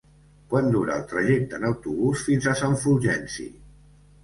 [0.53, 3.49] Quant dura el trajecte en autobús fins a Sant Fulgenci?